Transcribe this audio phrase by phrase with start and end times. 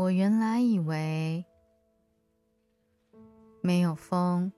[0.00, 1.44] 我原来以为
[3.60, 4.50] 没有风，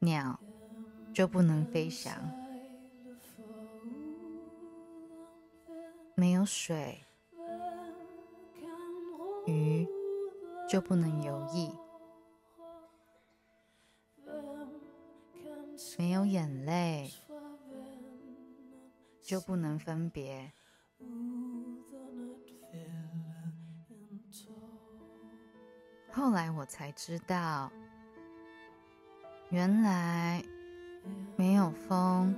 [0.00, 0.38] 鸟
[1.14, 2.12] 就不能飞翔；
[6.14, 7.02] 没有水，
[9.46, 9.88] 鱼
[10.68, 11.74] 就不能游弋；
[15.98, 17.10] 没有眼泪，
[19.22, 20.52] 就不能分别。
[26.14, 27.70] 后来我才知道，
[29.48, 30.44] 原来
[31.36, 32.36] 没有风，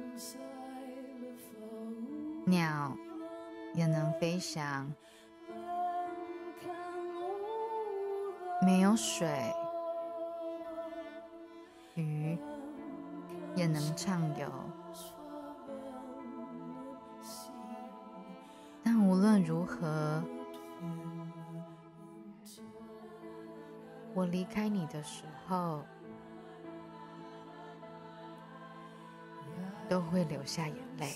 [2.47, 2.97] 鸟
[3.75, 4.87] 也能飞翔；
[8.63, 9.53] 没有水，
[11.97, 12.39] 鱼
[13.57, 14.49] 也能畅游。
[18.85, 20.23] 但无论如何，
[24.17, 25.85] 我离开你的时候，
[29.89, 31.13] 都会流下眼泪。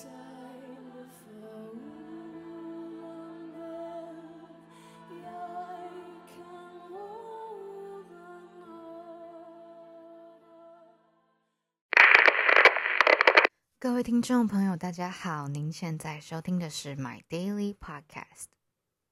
[13.80, 18.46] 各位听众朋友，大家好，您现在收听的是 My Daily Podcast，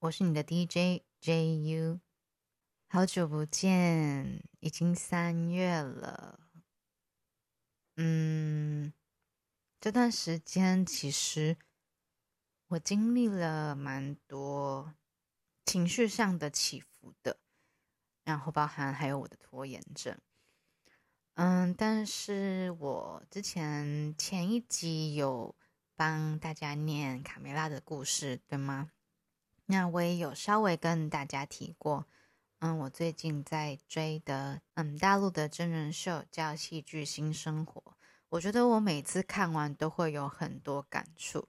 [0.00, 2.05] 我是你的 DJ JU。
[2.88, 6.38] 好久不见，已经三月了。
[7.96, 8.92] 嗯，
[9.80, 11.56] 这段时间其实
[12.68, 14.94] 我经历了蛮多
[15.64, 17.38] 情绪上的起伏的，
[18.24, 20.16] 然后包含还有我的拖延症。
[21.34, 25.56] 嗯，但是我之前前一集有
[25.96, 28.92] 帮大家念卡梅拉的故事，对吗？
[29.66, 32.06] 那我也有稍微跟大家提过。
[32.60, 37.80] 嗯，我最近在追的，嗯，大陆的真人秀叫《戏剧新生活》。
[38.30, 41.46] 我觉得我每次看完都会有很多感触，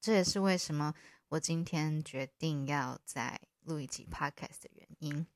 [0.00, 0.94] 这也是为什么
[1.28, 5.26] 我今天决定要再录一集 podcast 的原因。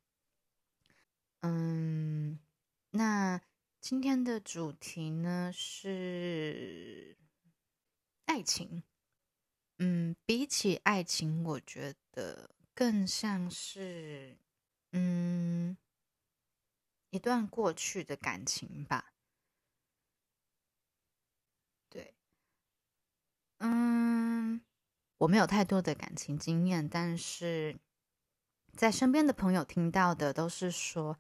[1.41, 2.39] 嗯，
[2.91, 3.41] 那
[3.81, 7.17] 今天的主题呢是
[8.27, 8.85] 爱情。
[9.79, 14.39] 嗯，比起爱情，我觉得更像是。
[14.93, 15.77] 嗯，
[17.11, 19.13] 一段过去的感情吧。
[21.91, 22.15] 对，
[23.59, 24.61] 嗯，
[25.19, 27.79] 我没有太多的感情经验，但是
[28.77, 31.19] 在身边的朋友听到的都是说，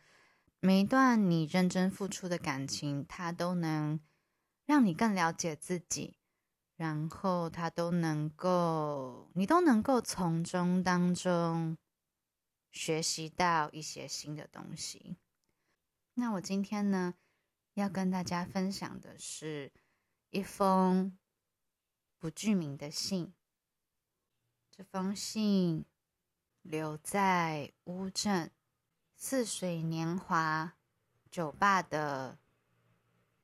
[0.60, 3.98] 每一段你认真付出的感情，它都能
[4.66, 6.18] 让你更了解自己，
[6.76, 11.76] 然后它都能够，你都能够从中当中。
[12.70, 15.16] 学习到一些新的东西。
[16.14, 17.14] 那我今天呢，
[17.74, 19.72] 要跟大家分享的是
[20.30, 21.16] 一封
[22.18, 23.32] 不具名的信。
[24.70, 25.84] 这封信
[26.62, 28.52] 留在乌镇
[29.16, 30.76] 似水年华
[31.30, 32.38] 酒吧的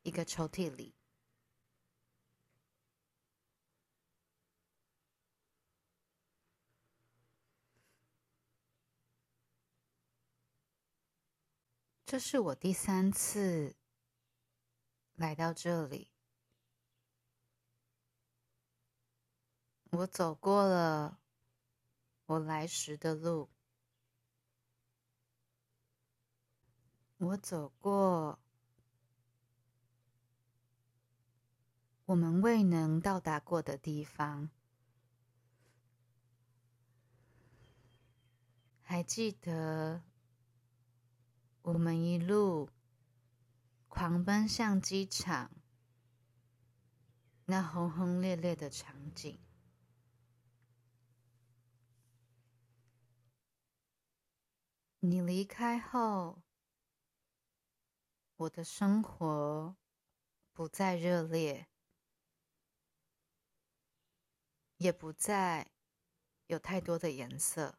[0.03, 0.95] 一个抽屉里。
[12.15, 13.75] 这是我第三次
[15.17, 16.13] 来到这里，
[19.91, 21.19] 我走过了
[22.27, 23.51] 我来时的路，
[27.17, 28.39] 我走过
[32.05, 34.49] 我们未能到达过的地方，
[38.83, 40.05] 还记得。
[41.65, 42.69] 我们一路
[43.89, 45.51] 狂奔向机场，
[47.47, 49.41] 那轰轰烈烈的场景。
[55.01, 56.43] 你离开后，
[58.37, 59.75] 我的生活
[60.53, 61.67] 不再热烈，
[64.77, 65.71] 也不再
[66.47, 67.79] 有太多的颜色。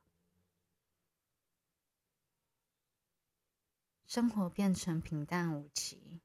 [4.07, 6.21] 生活变成平淡无奇，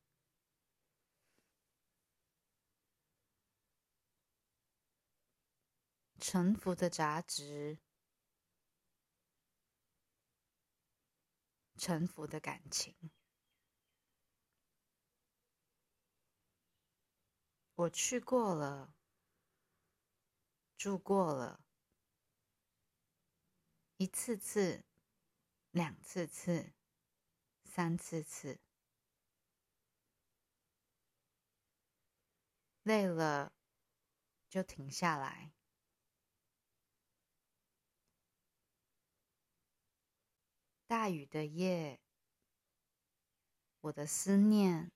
[6.20, 7.78] 沉浮的杂质，
[11.76, 12.94] 沉浮的感情。
[17.74, 18.94] 我去过了，
[20.76, 21.64] 住过了，
[23.96, 24.84] 一次次
[25.70, 26.74] 两次次、
[27.72, 28.58] 三次次，
[32.82, 33.52] 累了
[34.48, 35.52] 就停下来。
[40.88, 42.00] 大雨的夜，
[43.82, 44.90] 我的思念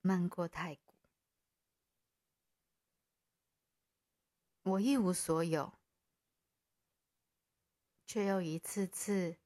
[0.00, 0.96] 漫过太古，
[4.62, 5.72] 我一无所有，
[8.04, 9.38] 却又一次次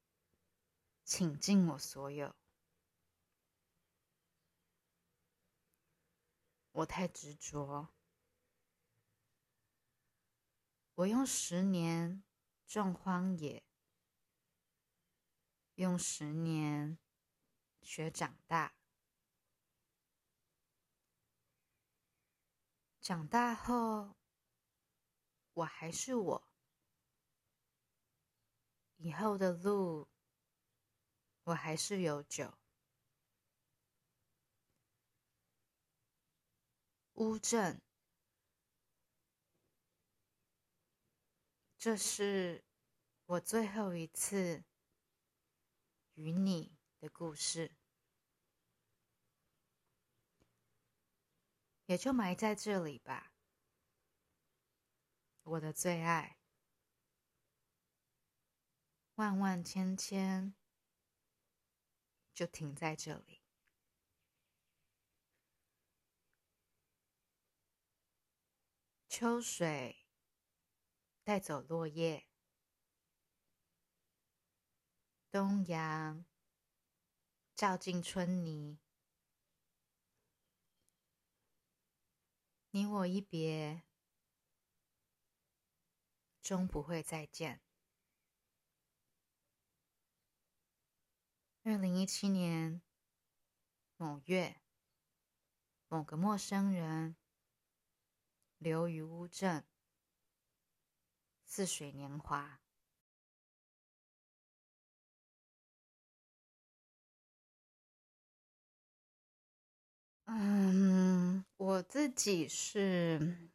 [1.05, 2.38] 倾尽我所有。
[6.79, 7.89] 我太执着，
[10.93, 12.23] 我用十年
[12.65, 13.65] 种荒野。
[15.75, 16.97] 用十年
[17.81, 18.75] 学长大，
[23.01, 24.15] 长大后
[25.53, 26.51] 我还是我，
[28.97, 30.07] 以后的路
[31.43, 32.57] 我还是有酒。
[37.19, 37.81] 乌镇，
[41.77, 42.63] 这是
[43.25, 44.63] 我最后一次。
[46.15, 47.75] 与你的故事，
[51.85, 53.33] 也就埋在这里吧。
[55.43, 56.37] 我的最爱，
[59.15, 60.53] 万万千千，
[62.33, 63.38] 就停在这里。
[69.19, 70.07] 秋水
[71.25, 72.29] 带走落叶。
[75.29, 76.25] 东阳
[77.53, 78.79] 照进春泥，
[82.69, 83.83] 你我一别，
[86.41, 87.61] 终不会再见。
[91.63, 92.81] 二零一七年
[93.97, 94.61] 某月，
[95.89, 97.17] 某个陌生人
[98.59, 99.63] 流于乌镇，
[101.45, 102.59] 似水年华。
[110.25, 113.49] 嗯，我自己是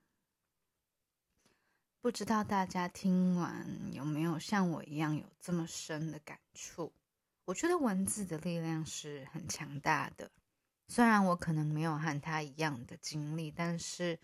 [2.01, 6.93] 不知道大家听完有没有像我一样有这么深的感触。
[7.45, 10.33] 我觉得文字的力量是很强大的，
[10.89, 14.19] 虽然我可能没有和他一样的经历，但是，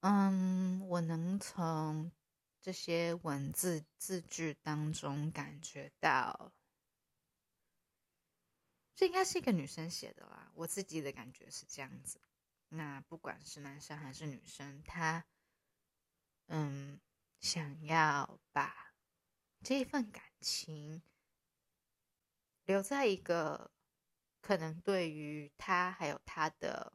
[0.00, 2.12] 嗯，我能从
[2.60, 6.52] 这些文字字句当中感觉到。
[8.94, 12.18] 这应该是一个女生写的啦，我自己的感觉是这样子。
[12.70, 15.26] 那不管是男生还是女生，他
[16.46, 16.98] 嗯
[17.38, 18.94] 想要把
[19.62, 21.02] 这份感情
[22.64, 23.70] 留在一个
[24.40, 26.94] 可能对于他还有他的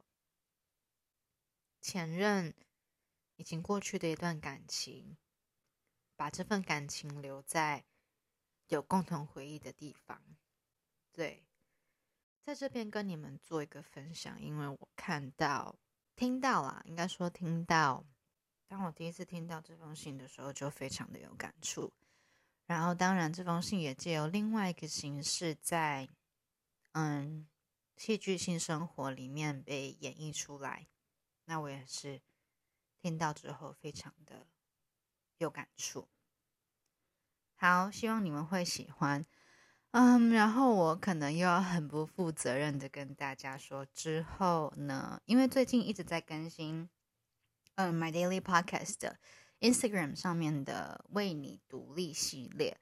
[1.80, 2.52] 前任
[3.42, 5.16] 已经过去的一段感情，
[6.14, 7.84] 把这份感情留在
[8.68, 10.22] 有共同回忆的地方，
[11.10, 11.44] 对。
[12.40, 15.76] 在这边跟你们做一个分享，因为我看到、
[16.14, 18.04] 听到啦，应该说听到。
[18.68, 21.92] 当我第一次听到这封信的时候，就非常的有感触。
[22.66, 26.08] 然后，当然这封信也借由另外一个形式，在
[26.92, 27.48] 嗯
[27.96, 30.86] 戏剧性生活里面被演绎出来。
[31.46, 32.22] 那我也是
[33.02, 34.46] 听到之后，非常的
[35.38, 36.08] 有感触。
[37.56, 39.26] 好，希望你们会喜欢。
[39.90, 46.88] 嗯，然后我可能又要很不负责任的跟大家说，之后呢，因为最近一直在更新，
[47.74, 49.18] 嗯，My Daily Podcast 的
[49.58, 52.80] Instagram 上面的为你独立系列，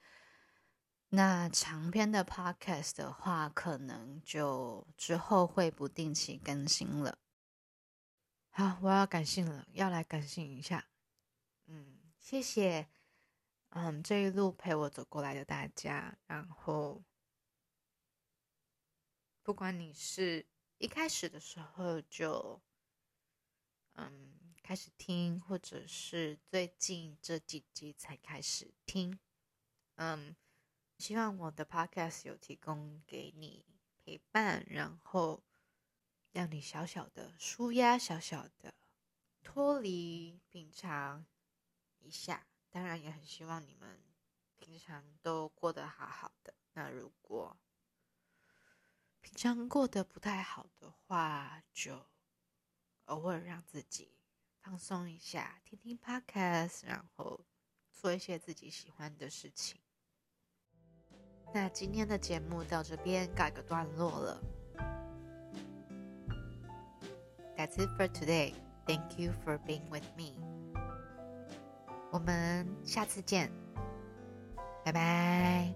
[1.09, 7.19] 那长篇的 Podcast 的话，可能就之后会不定期更新了。
[8.51, 10.89] 好，我要感性了，要来感性一下。
[11.67, 12.89] 嗯，谢谢。
[13.71, 17.05] 嗯，这一路陪我走过来的大家，然后
[19.45, 20.45] 不管你是
[20.79, 22.61] 一开始的时候就
[23.93, 29.17] 嗯开始听，或者是最近这几集才开始听，
[29.95, 30.35] 嗯，
[30.99, 33.65] 希望我的 podcast 有提供给你
[34.05, 35.45] 陪伴，然后
[36.33, 38.75] 让你小小的舒压，小小的
[39.43, 41.27] 脱离平常
[41.99, 42.47] 一下。
[42.71, 44.01] 当然也很希望你们
[44.57, 46.55] 平常都过得好好的。
[46.73, 47.57] 那如果
[49.21, 52.07] 平常过得不太好的话，就
[53.07, 54.17] 偶尔让自己
[54.61, 57.45] 放松一下，听听 podcast，然后
[57.93, 59.81] 做一些自己喜欢的事情。
[61.53, 64.60] 那今天的节目到这边告个段落了。
[67.70, 68.54] That's it for today.
[68.88, 70.34] Thank you for being with me.
[72.12, 73.50] 我们下次见，
[74.84, 75.74] 拜拜。